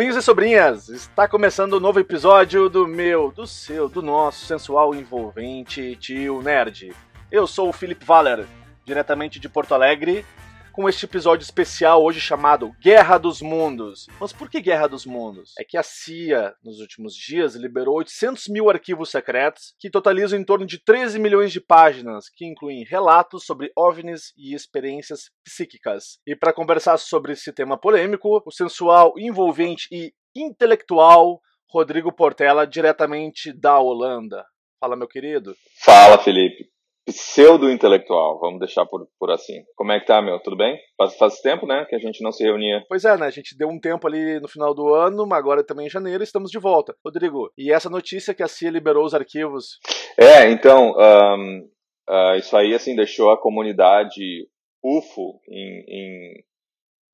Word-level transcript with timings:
sobrinhos 0.00 0.16
e 0.16 0.22
sobrinhas! 0.22 0.88
Está 0.88 1.28
começando 1.28 1.76
um 1.76 1.80
novo 1.80 2.00
episódio 2.00 2.70
do 2.70 2.88
meu, 2.88 3.30
do 3.30 3.46
seu, 3.46 3.86
do 3.86 4.00
nosso 4.00 4.46
sensual 4.46 4.94
envolvente 4.94 5.94
tio 5.96 6.40
Nerd. 6.40 6.94
Eu 7.30 7.46
sou 7.46 7.68
o 7.68 7.72
Felipe 7.72 8.06
Valer, 8.06 8.46
diretamente 8.82 9.38
de 9.38 9.46
Porto 9.46 9.74
Alegre, 9.74 10.24
com 10.72 10.88
este 10.88 11.04
episódio 11.04 11.44
especial 11.44 12.02
hoje 12.02 12.20
chamado 12.20 12.74
Guerra 12.80 13.18
dos 13.18 13.42
Mundos. 13.42 14.06
Mas 14.20 14.32
por 14.32 14.48
que 14.48 14.60
Guerra 14.60 14.86
dos 14.86 15.04
Mundos? 15.04 15.52
É 15.58 15.64
que 15.64 15.76
a 15.76 15.82
CIA, 15.82 16.54
nos 16.62 16.78
últimos 16.80 17.14
dias, 17.14 17.54
liberou 17.54 17.96
800 17.96 18.48
mil 18.48 18.70
arquivos 18.70 19.10
secretos 19.10 19.74
que 19.78 19.90
totalizam 19.90 20.38
em 20.38 20.44
torno 20.44 20.66
de 20.66 20.82
13 20.82 21.18
milhões 21.18 21.52
de 21.52 21.60
páginas, 21.60 22.28
que 22.28 22.46
incluem 22.46 22.84
relatos 22.84 23.44
sobre 23.44 23.72
OVNIs 23.76 24.32
e 24.36 24.54
experiências 24.54 25.30
psíquicas. 25.44 26.18
E 26.26 26.36
para 26.36 26.52
conversar 26.52 26.98
sobre 26.98 27.32
esse 27.32 27.52
tema 27.52 27.78
polêmico, 27.78 28.42
o 28.44 28.50
sensual, 28.52 29.14
envolvente 29.18 29.88
e 29.90 30.12
intelectual 30.34 31.40
Rodrigo 31.68 32.12
Portela, 32.12 32.66
diretamente 32.66 33.52
da 33.52 33.78
Holanda. 33.78 34.44
Fala, 34.80 34.96
meu 34.96 35.08
querido. 35.08 35.54
Fala, 35.84 36.18
Felipe 36.18 36.70
pseudo-intelectual, 37.06 38.38
vamos 38.38 38.60
deixar 38.60 38.86
por, 38.86 39.06
por 39.18 39.30
assim. 39.30 39.62
Como 39.74 39.92
é 39.92 40.00
que 40.00 40.06
tá, 40.06 40.20
meu? 40.22 40.38
Tudo 40.40 40.56
bem? 40.56 40.78
Faz, 40.96 41.16
faz 41.16 41.40
tempo, 41.40 41.66
né, 41.66 41.84
que 41.88 41.96
a 41.96 41.98
gente 41.98 42.22
não 42.22 42.30
se 42.30 42.44
reunia. 42.44 42.84
Pois 42.88 43.04
é, 43.04 43.16
né? 43.16 43.26
A 43.26 43.30
gente 43.30 43.56
deu 43.56 43.68
um 43.68 43.80
tempo 43.80 44.06
ali 44.06 44.38
no 44.40 44.48
final 44.48 44.74
do 44.74 44.94
ano, 44.94 45.26
mas 45.26 45.38
agora 45.38 45.64
também 45.64 45.86
em 45.86 45.90
janeiro 45.90 46.22
estamos 46.22 46.50
de 46.50 46.58
volta. 46.58 46.94
Rodrigo, 47.04 47.50
e 47.56 47.72
essa 47.72 47.90
notícia 47.90 48.34
que 48.34 48.42
a 48.42 48.48
CIA 48.48 48.70
liberou 48.70 49.04
os 49.04 49.14
arquivos? 49.14 49.78
É, 50.18 50.50
então, 50.50 50.92
um, 50.92 51.68
uh, 52.08 52.36
isso 52.36 52.56
aí, 52.56 52.74
assim, 52.74 52.94
deixou 52.94 53.30
a 53.30 53.40
comunidade 53.40 54.48
UFO 54.82 55.40
em, 55.48 55.84
em, 55.88 56.44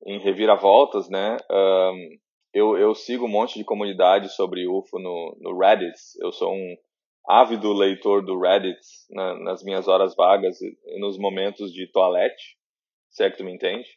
em 0.05 0.19
reviravoltas, 0.19 1.09
né? 1.09 1.37
Um, 1.49 2.17
eu, 2.53 2.77
eu 2.77 2.95
sigo 2.95 3.25
um 3.25 3.29
monte 3.29 3.57
de 3.57 3.63
comunidade 3.63 4.29
sobre 4.33 4.67
UFO 4.67 4.99
no, 4.99 5.37
no 5.39 5.57
Reddit. 5.57 5.97
Eu 6.21 6.31
sou 6.31 6.51
um 6.51 6.75
ávido 7.27 7.73
leitor 7.73 8.25
do 8.25 8.39
Reddit 8.39 8.79
na, 9.09 9.37
nas 9.39 9.63
minhas 9.63 9.87
horas 9.87 10.15
vagas 10.15 10.59
e 10.61 10.99
nos 10.99 11.17
momentos 11.17 11.73
de 11.73 11.85
toalete, 11.91 12.57
se 13.09 13.23
é 13.23 13.29
que 13.29 13.37
tu 13.37 13.43
me 13.43 13.53
entende. 13.53 13.87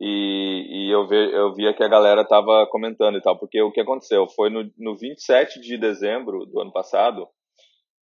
E, 0.00 0.64
e 0.68 0.90
eu, 0.90 1.06
eu 1.10 1.54
via 1.54 1.74
que 1.74 1.82
a 1.82 1.88
galera 1.88 2.24
tava 2.24 2.66
comentando 2.70 3.18
e 3.18 3.20
tal, 3.20 3.36
porque 3.38 3.60
o 3.60 3.72
que 3.72 3.80
aconteceu 3.80 4.28
foi 4.28 4.48
no, 4.48 4.70
no 4.78 4.96
27 4.96 5.60
de 5.60 5.76
dezembro 5.76 6.46
do 6.46 6.60
ano 6.60 6.72
passado, 6.72 7.28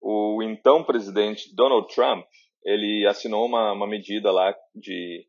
o 0.01 0.43
então 0.43 0.83
presidente 0.83 1.55
Donald 1.55 1.87
Trump, 1.93 2.25
ele 2.63 3.07
assinou 3.07 3.45
uma, 3.45 3.71
uma 3.71 3.87
medida 3.87 4.31
lá 4.31 4.53
de 4.75 5.25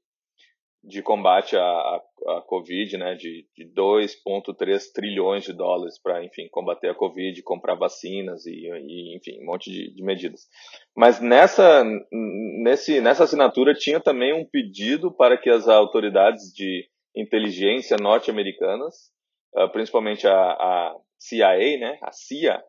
de 0.87 1.03
combate 1.03 1.57
à, 1.57 1.63
à, 1.63 2.43
Covid, 2.47 2.97
né, 2.97 3.17
de, 3.17 3.45
de 3.57 3.65
2,3 3.75 4.93
trilhões 4.95 5.45
de 5.45 5.53
dólares 5.53 5.99
para, 6.01 6.25
enfim, 6.25 6.49
combater 6.49 6.89
a 6.89 6.95
Covid, 6.95 7.43
comprar 7.43 7.75
vacinas 7.75 8.47
e, 8.47 8.53
e 8.53 9.17
enfim, 9.17 9.43
um 9.43 9.47
monte 9.47 9.71
de, 9.71 9.93
de, 9.93 10.03
medidas. 10.03 10.43
Mas 10.97 11.21
nessa, 11.21 11.85
nesse, 12.63 13.01
nessa 13.01 13.25
assinatura 13.25 13.75
tinha 13.75 13.99
também 13.99 14.33
um 14.33 14.45
pedido 14.45 15.11
para 15.11 15.37
que 15.37 15.51
as 15.51 15.67
autoridades 15.67 16.53
de 16.55 16.89
inteligência 17.17 17.97
norte-americanas, 18.01 19.11
uh, 19.57 19.69
principalmente 19.73 20.27
a, 20.27 20.35
a 20.35 20.97
CIA, 21.19 21.79
né, 21.79 21.99
a 22.01 22.13
CIA, 22.13 22.63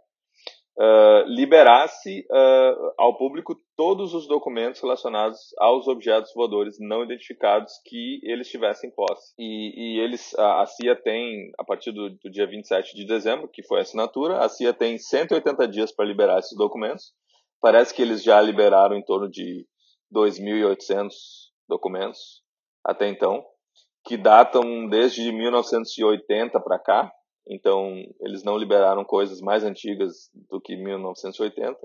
uh, 0.78 1.28
liberasse 1.28 2.26
uh, 2.32 2.94
ao 2.98 3.18
público 3.18 3.60
todos 3.76 4.14
os 4.14 4.28
documentos 4.28 4.82
relacionados 4.82 5.40
aos 5.60 5.88
objetos 5.88 6.32
voadores 6.34 6.78
não 6.80 7.04
identificados 7.04 7.74
que 7.86 8.20
eles 8.24 8.50
tivessem 8.50 8.92
posse. 8.92 9.34
E, 9.38 9.98
e 9.98 10.00
eles, 10.00 10.34
a, 10.38 10.62
a, 10.62 10.66
CIA 10.66 10.96
tem, 10.96 11.52
a 11.58 11.64
partir 11.64 11.92
do, 11.92 12.10
do, 12.10 12.30
dia 12.30 12.48
27 12.48 12.96
de 12.96 13.06
dezembro, 13.06 13.48
que 13.48 13.64
foi 13.64 13.80
a 13.80 13.82
assinatura, 13.82 14.40
a 14.40 14.50
CIA 14.50 14.74
tem 14.74 14.98
180 14.98 15.68
dias 15.68 15.92
para 15.92 16.06
liberar 16.06 16.40
esses 16.40 16.56
documentos. 16.56 17.12
Parece 17.60 17.94
que 17.94 18.02
eles 18.02 18.24
já 18.24 18.40
liberaram 18.40 18.96
em 18.96 19.04
torno 19.04 19.30
de 19.30 19.66
2.800 20.14 21.10
documentos 21.68 22.42
até 22.86 23.08
então, 23.10 23.44
que 24.06 24.16
datam 24.16 24.88
desde 24.88 25.30
1980 25.34 26.60
para 26.62 26.80
cá, 26.80 27.12
então 27.50 27.94
eles 28.22 28.44
não 28.44 28.58
liberaram 28.58 29.04
coisas 29.04 29.42
mais 29.42 29.64
antigas 29.64 30.30
do 30.50 30.60
que 30.62 30.76
1980. 30.76 31.78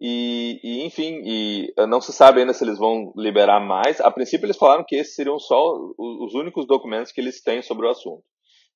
E, 0.00 0.60
e, 0.62 0.84
enfim, 0.84 1.22
e 1.24 1.72
eh, 1.78 1.86
não 1.86 2.00
se 2.00 2.12
sabe 2.12 2.40
ainda 2.40 2.52
se 2.52 2.64
eles 2.64 2.78
vão 2.78 3.12
liberar 3.16 3.60
mais. 3.60 4.00
A 4.00 4.10
princípio 4.10 4.46
eles 4.46 4.56
falaram 4.56 4.84
que 4.86 4.96
esses 4.96 5.14
seriam 5.14 5.38
só 5.38 5.56
os 5.96 6.34
únicos 6.34 6.66
documentos 6.66 7.12
que 7.12 7.20
eles 7.20 7.40
têm 7.42 7.62
sobre 7.62 7.86
o 7.86 7.90
assunto. 7.90 8.22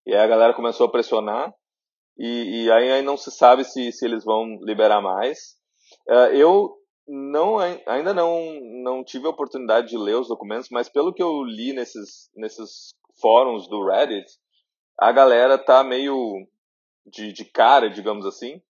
E 0.07 0.15
aí 0.15 0.21
a 0.21 0.27
galera 0.27 0.55
começou 0.55 0.87
a 0.87 0.91
pressionar 0.91 1.53
e, 2.19 2.65
e 2.65 2.73
aí, 2.73 2.91
aí, 2.91 3.03
não 3.03 3.17
se 3.17 3.31
sabe 3.31 3.65
se, 3.65 3.93
se 3.93 4.05
eles 4.05 4.25
vão 4.25 4.59
liberar 4.63 5.01
mais. 5.01 5.57
Uh, 6.09 6.35
eu 6.35 6.75
não 7.07 7.57
ainda 7.87 8.13
não 8.13 8.61
não 8.83 9.03
tive 9.03 9.27
a 9.27 9.31
oportunidade 9.31 9.89
de 9.89 9.97
ler 9.97 10.17
os 10.17 10.29
documentos, 10.29 10.69
mas 10.71 10.89
pelo 10.89 11.13
que 11.13 11.23
eu 11.23 11.43
li 11.43 11.73
nesses 11.73 12.29
nesses 12.35 12.91
fóruns 13.21 13.69
do 13.69 13.85
Reddit, 13.87 14.27
a 14.99 15.13
galera 15.13 15.57
tá 15.57 15.85
meio 15.85 16.47
de, 17.07 17.33
de 17.33 17.45
cara, 17.45 17.89
digamos 17.89 18.27
assim, 18.27 18.61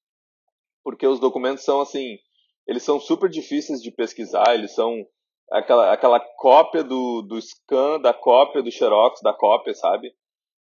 porque 0.84 1.06
os 1.06 1.19
documentos 1.19 1.65
são 1.65 1.81
assim, 1.81 2.19
eles 2.66 2.83
são 2.83 3.00
super 3.00 3.28
difíceis 3.28 3.81
de 3.81 3.91
pesquisar, 3.91 4.55
eles 4.55 4.75
são 4.75 5.06
aquela, 5.50 5.93
aquela 5.93 6.21
cópia 6.21 6.84
do, 6.84 7.22
do 7.22 7.41
scan, 7.41 8.00
da 8.00 8.12
cópia 8.12 8.62
do 8.62 8.71
xerox, 8.71 9.21
da 9.22 9.33
cópia, 9.33 9.75
sabe? 9.75 10.12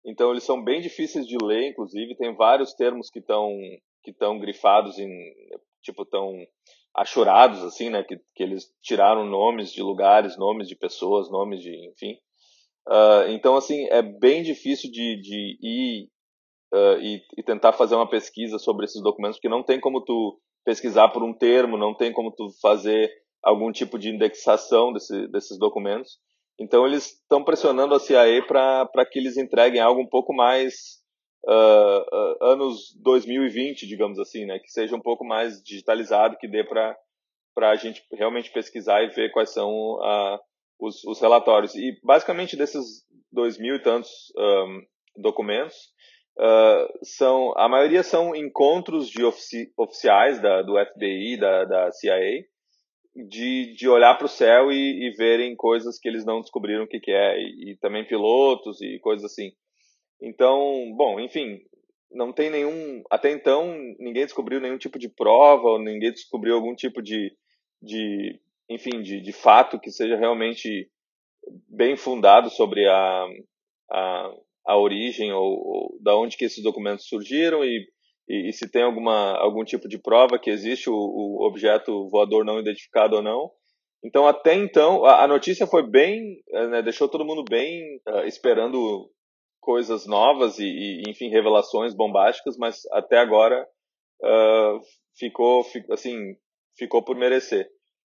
Então 0.03 0.31
eles 0.31 0.43
são 0.43 0.63
bem 0.63 0.81
difíceis 0.81 1.27
de 1.27 1.37
ler, 1.41 1.69
inclusive, 1.69 2.17
tem 2.17 2.35
vários 2.35 2.73
termos 2.73 3.09
que 3.09 3.19
estão 3.19 3.51
que 4.03 4.09
estão 4.09 4.39
grifados 4.39 4.97
em 4.97 5.09
tipo 5.83 6.03
tão 6.05 6.33
achurados 6.93 7.63
assim, 7.63 7.91
né, 7.91 8.03
que, 8.03 8.19
que 8.35 8.41
eles 8.41 8.65
tiraram 8.81 9.25
nomes 9.25 9.71
de 9.71 9.81
lugares, 9.83 10.37
nomes 10.37 10.67
de 10.67 10.75
pessoas, 10.75 11.29
nomes 11.29 11.61
de, 11.61 11.89
enfim. 11.89 12.17
Uh, 12.91 13.31
então, 13.31 13.55
assim, 13.55 13.87
é 13.89 14.01
bem 14.01 14.43
difícil 14.43 14.91
de, 14.91 15.15
de 15.21 15.57
ir 15.61 16.09
uh, 16.73 16.99
e, 16.99 17.21
e, 17.37 17.43
tentar 17.43 17.71
fazer 17.71 17.95
uma 17.95 18.09
pesquisa 18.09 18.59
sobre 18.59 18.83
esses 18.83 19.01
documentos, 19.01 19.37
porque 19.37 19.47
não 19.47 19.63
tem 19.63 19.79
como 19.79 20.03
tu 20.03 20.37
pesquisar 20.65 21.07
por 21.07 21.23
um 21.23 21.33
termo, 21.33 21.77
não 21.77 21.95
tem 21.95 22.11
como 22.11 22.33
tu 22.35 22.49
fazer 22.61 23.09
algum 23.41 23.71
tipo 23.71 23.97
de 23.97 24.09
indexação 24.09 24.91
desse, 24.91 25.25
desses 25.29 25.57
documentos. 25.57 26.19
Então, 26.59 26.85
eles 26.85 27.13
estão 27.13 27.45
pressionando 27.45 27.95
a 27.95 27.99
CIA 27.99 28.45
para 28.45 29.05
que 29.09 29.19
eles 29.19 29.37
entreguem 29.37 29.79
algo 29.79 30.01
um 30.01 30.09
pouco 30.09 30.33
mais 30.33 31.01
uh, 31.47 32.43
anos 32.43 32.93
2020, 33.01 33.87
digamos 33.87 34.19
assim, 34.19 34.45
né? 34.45 34.59
Que 34.59 34.69
seja 34.69 34.97
um 34.97 35.01
pouco 35.01 35.23
mais 35.23 35.63
digitalizado, 35.63 36.37
que 36.37 36.47
dê 36.47 36.65
para 36.65 36.97
a 37.57 37.75
gente 37.75 38.03
realmente 38.11 38.51
pesquisar 38.51 39.01
e 39.01 39.07
ver 39.07 39.31
quais 39.31 39.49
são 39.51 39.71
uh, 39.71 40.39
os, 40.81 41.03
os 41.05 41.21
relatórios. 41.21 41.75
E 41.75 41.97
basicamente 42.03 42.57
desses 42.57 43.05
dois 43.31 43.57
mil 43.57 43.75
e 43.75 43.79
tantos 43.79 44.33
um, 44.35 44.81
documentos, 45.17 45.75
uh, 46.37 47.05
são 47.05 47.53
a 47.55 47.69
maioria 47.69 48.03
são 48.03 48.35
encontros 48.35 49.07
de 49.07 49.23
ofici 49.23 49.71
oficiais 49.77 50.41
da, 50.41 50.63
do 50.63 50.73
FBI, 50.73 51.37
da, 51.37 51.63
da 51.65 51.91
CIA, 51.91 52.43
de, 53.15 53.73
de 53.75 53.87
olhar 53.87 54.17
para 54.17 54.25
o 54.25 54.29
céu 54.29 54.71
e, 54.71 55.07
e, 55.07 55.11
verem 55.11 55.55
coisas 55.55 55.99
que 55.99 56.07
eles 56.07 56.25
não 56.25 56.41
descobriram 56.41 56.83
o 56.85 56.87
que, 56.87 56.99
que 56.99 57.11
é, 57.11 57.37
e, 57.37 57.71
e, 57.71 57.77
também 57.77 58.07
pilotos 58.07 58.81
e 58.81 58.99
coisas 58.99 59.31
assim. 59.31 59.51
Então, 60.21 60.93
bom, 60.95 61.19
enfim, 61.19 61.59
não 62.09 62.31
tem 62.31 62.49
nenhum. 62.49 63.03
Até 63.09 63.31
então, 63.31 63.75
ninguém 63.99 64.23
descobriu 64.23 64.61
nenhum 64.61 64.77
tipo 64.77 64.97
de 64.97 65.09
prova, 65.09 65.71
ou 65.71 65.79
ninguém 65.79 66.11
descobriu 66.11 66.55
algum 66.55 66.73
tipo 66.73 67.01
de, 67.01 67.35
de 67.81 68.39
enfim, 68.73 69.01
de, 69.01 69.21
de 69.21 69.31
fato 69.31 69.79
que 69.79 69.91
seja 69.91 70.15
realmente 70.15 70.89
bem 71.67 71.95
fundado 71.95 72.49
sobre 72.49 72.87
a, 72.87 73.27
a, 73.91 74.31
a 74.67 74.77
origem 74.77 75.31
ou, 75.31 75.43
ou, 75.43 75.99
da 76.01 76.15
onde 76.15 76.37
que 76.37 76.45
esses 76.45 76.63
documentos 76.63 77.07
surgiram 77.07 77.63
e, 77.63 77.87
e, 78.29 78.49
e, 78.49 78.53
se 78.53 78.69
tem 78.69 78.83
alguma, 78.83 79.37
algum 79.37 79.63
tipo 79.63 79.87
de 79.87 79.97
prova 79.97 80.39
que 80.39 80.49
existe 80.49 80.89
o, 80.89 80.95
o 80.95 81.45
objeto 81.45 82.07
voador 82.09 82.45
não 82.45 82.59
identificado 82.59 83.17
ou 83.17 83.21
não. 83.21 83.51
Então, 84.03 84.27
até 84.27 84.55
então, 84.55 85.05
a, 85.05 85.23
a 85.23 85.27
notícia 85.27 85.67
foi 85.67 85.87
bem, 85.87 86.41
eh, 86.49 86.67
né, 86.67 86.81
deixou 86.81 87.07
todo 87.07 87.25
mundo 87.25 87.43
bem 87.47 87.99
uh, 88.07 88.25
esperando 88.25 89.09
coisas 89.59 90.07
novas 90.07 90.57
e, 90.57 90.65
e, 90.65 91.03
enfim, 91.07 91.29
revelações 91.29 91.93
bombásticas, 91.93 92.57
mas 92.57 92.81
até 92.91 93.19
agora 93.19 93.63
uh, 94.23 94.79
ficou, 95.15 95.63
assim, 95.91 96.35
ficou 96.75 97.03
por 97.03 97.15
merecer. 97.15 97.69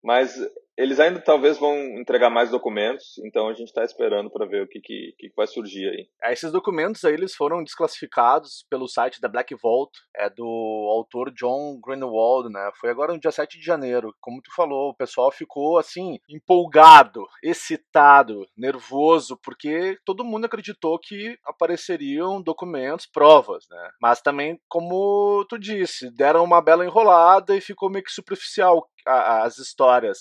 Mas 0.03 0.35
eles 0.81 0.99
ainda 0.99 1.21
talvez 1.21 1.59
vão 1.59 1.77
entregar 1.99 2.31
mais 2.31 2.49
documentos, 2.49 3.19
então 3.23 3.47
a 3.47 3.53
gente 3.53 3.67
está 3.67 3.83
esperando 3.83 4.31
para 4.31 4.47
ver 4.47 4.63
o 4.63 4.67
que, 4.67 4.79
que, 4.79 5.13
que, 5.17 5.31
vai 5.35 5.45
surgir 5.45 5.87
aí. 5.87 6.09
É, 6.23 6.33
esses 6.33 6.51
documentos 6.51 7.05
aí 7.05 7.13
eles 7.13 7.35
foram 7.35 7.63
desclassificados 7.63 8.65
pelo 8.67 8.87
site 8.87 9.21
da 9.21 9.29
Black 9.29 9.53
Vault, 9.61 9.91
é 10.15 10.27
do 10.27 10.43
autor 10.89 11.31
John 11.31 11.79
Greenwald, 11.85 12.51
né? 12.51 12.71
Foi 12.79 12.89
agora 12.89 13.13
no 13.13 13.19
dia 13.19 13.31
7 13.31 13.59
de 13.59 13.63
janeiro. 13.63 14.11
Como 14.19 14.41
tu 14.41 14.51
falou, 14.55 14.89
o 14.89 14.95
pessoal 14.95 15.31
ficou 15.31 15.77
assim, 15.77 16.17
empolgado, 16.27 17.27
excitado, 17.43 18.47
nervoso, 18.57 19.37
porque 19.43 19.97
todo 20.03 20.25
mundo 20.25 20.45
acreditou 20.45 20.97
que 20.97 21.37
apareceriam 21.45 22.41
documentos, 22.41 23.05
provas, 23.05 23.65
né? 23.69 23.89
Mas 24.01 24.19
também, 24.19 24.59
como 24.67 25.45
tu 25.47 25.59
disse, 25.59 26.09
deram 26.09 26.43
uma 26.43 26.61
bela 26.61 26.83
enrolada 26.83 27.55
e 27.55 27.61
ficou 27.61 27.87
meio 27.87 28.03
que 28.03 28.11
superficial 28.11 28.89
as 29.05 29.57
histórias. 29.57 30.19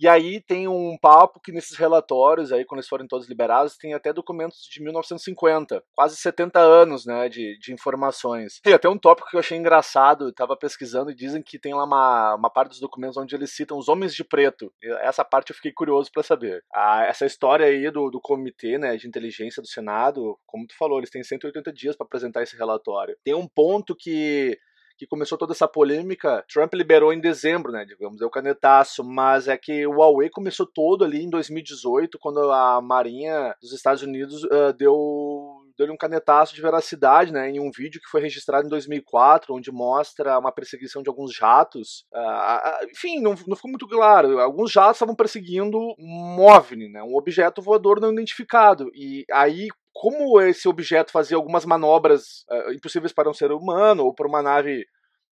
E 0.00 0.06
aí 0.06 0.40
tem 0.40 0.68
um 0.68 0.96
papo 0.96 1.40
que 1.40 1.50
nesses 1.50 1.76
relatórios, 1.76 2.52
aí 2.52 2.64
quando 2.64 2.78
eles 2.78 2.88
forem 2.88 3.06
todos 3.06 3.28
liberados, 3.28 3.76
tem 3.76 3.94
até 3.94 4.12
documentos 4.12 4.60
de 4.70 4.82
1950, 4.82 5.82
quase 5.94 6.16
70 6.16 6.60
anos, 6.60 7.04
né, 7.04 7.28
de, 7.28 7.58
de 7.58 7.72
informações. 7.72 8.60
E 8.64 8.72
até 8.72 8.88
um 8.88 8.98
tópico 8.98 9.28
que 9.28 9.36
eu 9.36 9.40
achei 9.40 9.58
engraçado, 9.58 10.28
estava 10.28 10.56
pesquisando 10.56 11.10
e 11.10 11.14
dizem 11.14 11.42
que 11.42 11.58
tem 11.58 11.74
lá 11.74 11.84
uma, 11.84 12.34
uma 12.36 12.50
parte 12.50 12.70
dos 12.70 12.80
documentos 12.80 13.16
onde 13.16 13.34
eles 13.34 13.54
citam 13.54 13.76
os 13.76 13.88
homens 13.88 14.14
de 14.14 14.22
preto. 14.22 14.72
Essa 15.00 15.24
parte 15.24 15.50
eu 15.50 15.56
fiquei 15.56 15.72
curioso 15.72 16.10
para 16.12 16.22
saber. 16.22 16.62
A, 16.72 17.04
essa 17.06 17.26
história 17.26 17.66
aí 17.66 17.90
do, 17.90 18.08
do 18.10 18.20
comitê, 18.20 18.78
né, 18.78 18.96
de 18.96 19.08
inteligência 19.08 19.60
do 19.60 19.68
Senado, 19.68 20.38
como 20.46 20.66
tu 20.66 20.76
falou, 20.76 20.98
eles 20.98 21.10
têm 21.10 21.24
180 21.24 21.72
dias 21.72 21.96
para 21.96 22.06
apresentar 22.06 22.42
esse 22.42 22.56
relatório. 22.56 23.16
Tem 23.24 23.34
um 23.34 23.48
ponto 23.48 23.96
que 23.96 24.56
que 24.98 25.06
começou 25.06 25.38
toda 25.38 25.52
essa 25.52 25.68
polêmica, 25.68 26.44
Trump 26.52 26.74
liberou 26.74 27.12
em 27.12 27.20
dezembro, 27.20 27.70
né, 27.70 27.84
digamos, 27.84 28.20
é 28.20 28.26
o 28.26 28.30
canetaço, 28.30 29.04
mas 29.04 29.46
é 29.46 29.56
que 29.56 29.86
o 29.86 29.92
Huawei 29.92 30.28
começou 30.28 30.66
todo 30.66 31.04
ali 31.04 31.22
em 31.22 31.30
2018, 31.30 32.18
quando 32.18 32.40
a 32.50 32.80
Marinha 32.82 33.54
dos 33.62 33.72
Estados 33.72 34.02
Unidos 34.02 34.42
uh, 34.44 34.72
deu 34.76 35.64
deu 35.78 35.92
um 35.92 35.96
canetaço 35.96 36.54
de 36.54 36.60
veracidade, 36.60 37.32
né, 37.32 37.48
em 37.48 37.60
um 37.60 37.70
vídeo 37.70 38.00
que 38.00 38.10
foi 38.10 38.20
registrado 38.20 38.66
em 38.66 38.68
2004, 38.68 39.54
onde 39.54 39.70
mostra 39.70 40.36
uma 40.36 40.50
perseguição 40.50 41.02
de 41.02 41.08
alguns 41.08 41.32
jatos. 41.32 42.04
Uh, 42.12 42.90
enfim, 42.90 43.20
não, 43.20 43.36
não, 43.46 43.54
ficou 43.54 43.70
muito 43.70 43.86
claro. 43.86 44.40
Alguns 44.40 44.72
jatos 44.72 44.96
estavam 44.96 45.14
perseguindo 45.14 45.78
um 45.96 46.40
OVNI, 46.40 46.88
né, 46.88 47.02
um 47.02 47.14
objeto 47.14 47.62
voador 47.62 48.00
não 48.00 48.12
identificado. 48.12 48.90
E 48.92 49.24
aí, 49.30 49.68
como 49.98 50.40
esse 50.40 50.68
objeto 50.68 51.10
fazia 51.10 51.36
algumas 51.36 51.64
manobras 51.64 52.44
uh, 52.48 52.72
impossíveis 52.72 53.12
para 53.12 53.28
um 53.28 53.34
ser 53.34 53.50
humano 53.50 54.04
ou 54.04 54.14
para 54.14 54.28
uma 54.28 54.40
nave 54.40 54.86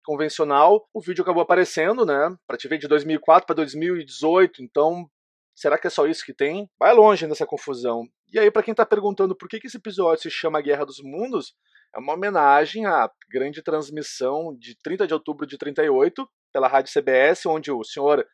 convencional, 0.05 0.87
o 0.93 1.01
vídeo 1.01 1.21
acabou 1.21 1.43
aparecendo, 1.43 2.05
né? 2.05 2.33
Para 2.47 2.55
te 2.55 2.69
ver 2.69 2.77
de 2.77 2.87
2004 2.87 3.45
para 3.45 3.57
2018, 3.57 4.63
então 4.63 5.05
será 5.53 5.77
que 5.77 5.87
é 5.87 5.89
só 5.89 6.07
isso 6.07 6.25
que 6.25 6.33
tem? 6.33 6.69
Vai 6.79 6.93
longe 6.93 7.27
nessa 7.27 7.45
confusão. 7.45 8.07
E 8.31 8.39
aí, 8.39 8.49
para 8.49 8.63
quem 8.63 8.71
está 8.71 8.85
perguntando 8.85 9.35
por 9.35 9.49
que, 9.49 9.59
que 9.59 9.67
esse 9.67 9.75
episódio 9.75 10.23
se 10.23 10.31
chama 10.31 10.61
Guerra 10.61 10.85
dos 10.85 11.01
Mundos, 11.03 11.53
é 11.93 11.99
uma 11.99 12.13
homenagem 12.13 12.85
à 12.85 13.11
grande 13.29 13.61
transmissão 13.61 14.55
de 14.57 14.77
30 14.81 15.05
de 15.05 15.13
outubro 15.13 15.45
de 15.45 15.57
38 15.57 16.25
pela 16.53 16.69
rádio 16.69 16.93
CBS, 16.93 17.45
onde 17.47 17.69
o 17.69 17.83
senhor 17.83 18.25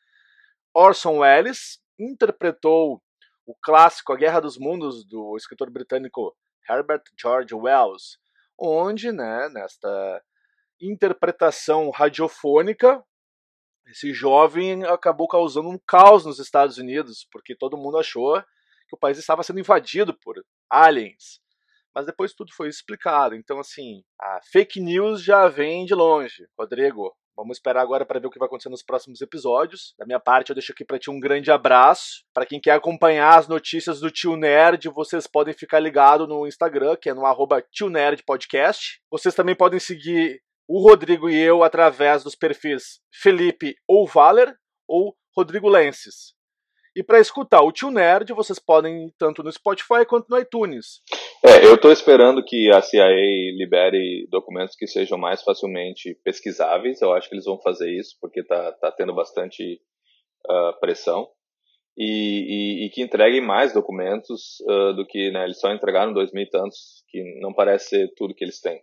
Orson 0.76 1.22
Welles 1.22 1.80
interpretou 2.00 3.02
o 3.50 3.56
clássico 3.64 4.14
A 4.14 4.16
Guerra 4.16 4.40
dos 4.40 4.60
Mundos 4.60 5.04
do 5.04 5.36
escritor 5.36 5.72
britânico 5.72 6.38
Herbert 6.70 7.02
George 7.20 7.56
Wells, 7.56 8.20
onde, 8.56 9.12
né, 9.12 9.50
nesta 9.50 10.24
interpretação 10.80 11.90
radiofônica, 11.90 13.04
esse 13.88 14.14
jovem 14.14 14.84
acabou 14.84 15.28
causando 15.28 15.68
um 15.68 15.80
caos 15.80 16.26
nos 16.26 16.38
Estados 16.38 16.78
Unidos, 16.78 17.28
porque 17.32 17.56
todo 17.56 17.76
mundo 17.76 17.98
achou 17.98 18.40
que 18.88 18.96
o 18.96 19.00
país 19.00 19.18
estava 19.18 19.42
sendo 19.42 19.60
invadido 19.60 20.14
por 20.14 20.36
aliens. 20.70 21.42
Mas 21.96 22.06
depois 22.06 22.36
tudo 22.36 22.54
foi 22.54 22.70
explicado. 22.70 23.34
Então, 23.34 23.60
assim, 23.60 24.04
a 24.22 24.40
fake 24.52 24.80
news 24.80 25.24
já 25.24 25.48
vem 25.48 25.86
de 25.86 25.96
longe. 25.96 26.48
Rodrigo, 26.56 27.18
Vamos 27.40 27.56
esperar 27.56 27.80
agora 27.80 28.06
para 28.06 28.20
ver 28.20 28.28
o 28.28 28.30
que 28.30 28.38
vai 28.38 28.48
acontecer 28.48 28.68
nos 28.68 28.84
próximos 28.84 29.22
episódios. 29.22 29.94
Da 29.98 30.06
minha 30.06 30.20
parte, 30.20 30.50
eu 30.50 30.54
deixo 30.54 30.74
aqui 30.74 30.84
para 30.84 31.00
ti 31.00 31.10
um 31.10 31.22
grande 31.22 31.50
abraço. 31.50 32.26
Para 32.34 32.46
quem 32.46 32.60
quer 32.60 32.72
acompanhar 32.72 33.40
as 33.40 33.48
notícias 33.48 34.02
do 34.02 34.12
Tio 34.12 34.36
Nerd, 34.36 34.90
vocês 34.90 35.26
podem 35.26 35.54
ficar 35.54 35.80
ligado 35.80 36.28
no 36.28 36.46
Instagram, 36.46 36.98
que 36.98 37.10
é 37.10 37.14
no 37.14 37.26
arroba 37.26 37.64
Tio 37.72 37.90
Nerd 37.90 38.24
Podcast. 38.26 39.00
Vocês 39.10 39.34
também 39.34 39.56
podem 39.56 39.80
seguir 39.80 40.42
o 40.68 40.86
Rodrigo 40.86 41.30
e 41.30 41.40
eu 41.40 41.64
através 41.64 42.26
dos 42.26 42.36
perfis 42.36 43.00
Felipe 43.10 43.74
ou 43.88 44.06
Valer 44.06 44.54
ou 44.86 45.16
Rodrigo 45.34 45.70
Lenses. 45.70 46.38
E 47.00 47.04
para 47.04 47.22
escutar 47.22 47.62
o 47.62 47.72
Tio 47.72 47.90
Nerd, 47.90 48.34
vocês 48.34 48.60
podem 48.60 49.06
ir 49.06 49.14
tanto 49.18 49.42
no 49.42 49.50
Spotify 49.50 50.06
quanto 50.06 50.28
no 50.30 50.38
iTunes. 50.38 51.00
É, 51.42 51.66
eu 51.66 51.76
estou 51.76 51.94
esperando 51.94 52.44
que 52.44 52.70
a 52.76 52.82
CIA 52.82 53.08
libere 53.56 54.28
documentos 54.30 54.76
que 54.76 54.86
sejam 54.86 55.18
mais 55.18 55.42
facilmente 55.42 56.14
pesquisáveis. 56.26 57.02
Eu 57.02 57.14
acho 57.14 57.30
que 57.30 57.36
eles 57.36 57.46
vão 57.46 57.58
fazer 57.62 57.90
isso, 57.90 58.18
porque 58.20 58.42
está 58.42 58.74
tá 58.74 58.92
tendo 58.92 59.16
bastante 59.16 59.80
uh, 60.46 60.78
pressão. 60.82 61.30
E, 61.98 62.84
e, 62.84 62.86
e, 62.86 62.90
que 62.90 63.02
entreguem 63.02 63.40
mais 63.40 63.72
documentos 63.72 64.60
uh, 64.68 64.94
do 64.94 65.06
que 65.08 65.32
né, 65.32 65.46
eles 65.46 65.58
só 65.58 65.72
entregaram 65.72 66.12
dois 66.12 66.34
mil 66.34 66.44
e 66.44 66.50
tantos, 66.50 67.06
que 67.10 67.40
não 67.40 67.54
parece 67.54 67.92
ser 67.92 68.14
tudo 68.18 68.36
que 68.36 68.44
eles 68.44 68.60
têm. 68.60 68.78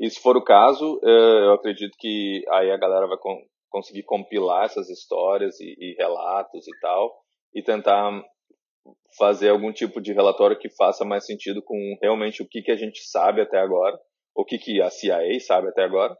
E 0.00 0.10
se 0.10 0.20
for 0.20 0.36
o 0.36 0.42
caso, 0.42 0.96
uh, 0.96 1.44
eu 1.44 1.52
acredito 1.52 1.96
que 1.96 2.42
aí 2.50 2.72
a 2.72 2.76
galera 2.76 3.06
vai 3.06 3.18
conseguir 3.70 4.02
compilar 4.02 4.64
essas 4.64 4.90
histórias 4.90 5.60
e, 5.60 5.76
e 5.78 5.94
relatos 5.96 6.66
e 6.66 6.80
tal, 6.80 7.21
e 7.54 7.62
tentar 7.62 8.22
fazer 9.16 9.50
algum 9.50 9.72
tipo 9.72 10.00
de 10.00 10.12
relatório 10.12 10.58
que 10.58 10.68
faça 10.70 11.04
mais 11.04 11.26
sentido 11.26 11.62
com 11.62 11.76
realmente 12.00 12.42
o 12.42 12.48
que, 12.48 12.62
que 12.62 12.70
a 12.72 12.76
gente 12.76 13.00
sabe 13.02 13.40
até 13.40 13.58
agora, 13.58 13.98
o 14.34 14.44
que, 14.44 14.58
que 14.58 14.80
a 14.80 14.90
CIA 14.90 15.38
sabe 15.40 15.68
até 15.68 15.84
agora, 15.84 16.16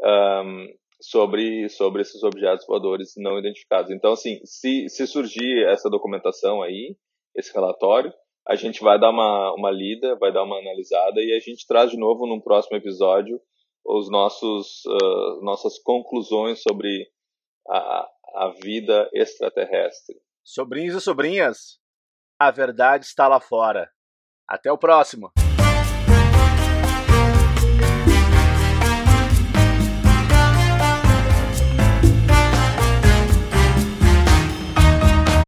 um, 0.00 0.66
sobre, 1.00 1.68
sobre 1.68 2.02
esses 2.02 2.22
objetos 2.22 2.66
voadores 2.66 3.12
não 3.16 3.38
identificados. 3.38 3.90
Então, 3.90 4.12
assim, 4.12 4.40
se, 4.44 4.88
se 4.88 5.06
surgir 5.06 5.66
essa 5.68 5.90
documentação 5.90 6.62
aí, 6.62 6.96
esse 7.36 7.52
relatório, 7.52 8.12
a 8.46 8.54
gente 8.54 8.82
vai 8.82 8.98
dar 8.98 9.10
uma, 9.10 9.54
uma 9.54 9.70
lida, 9.70 10.16
vai 10.16 10.32
dar 10.32 10.44
uma 10.44 10.58
analisada 10.58 11.20
e 11.20 11.34
a 11.34 11.40
gente 11.40 11.66
traz 11.66 11.90
de 11.90 11.98
novo 11.98 12.26
num 12.26 12.40
próximo 12.40 12.76
episódio 12.76 13.40
os 13.84 14.10
nossos 14.10 14.82
uh, 14.86 15.42
nossas 15.42 15.78
conclusões 15.78 16.62
sobre 16.62 17.06
a, 17.68 18.08
a 18.34 18.54
vida 18.62 19.08
extraterrestre. 19.12 20.16
Sobrinhos 20.44 20.94
e 20.94 21.00
sobrinhas, 21.00 21.80
a 22.38 22.50
verdade 22.50 23.06
está 23.06 23.26
lá 23.26 23.40
fora. 23.40 23.90
Até 24.46 24.70
o 24.70 24.76
próximo! 24.76 25.32